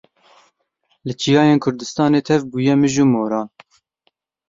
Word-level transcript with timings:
Li 1.05 1.13
çiyayên 1.21 1.59
kurdistanê 1.63 2.21
tev 2.27 2.41
bûye 2.51 2.73
mij 2.81 2.95
û 3.03 3.05
moran. 3.13 3.47